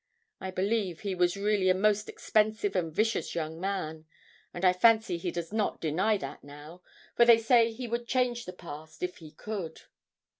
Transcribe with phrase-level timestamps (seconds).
[0.39, 4.07] I believe he was really a most expensive and vicious young man;
[4.51, 6.81] and I fancy he does not deny that now,
[7.15, 9.83] for they say he would change the past if he could.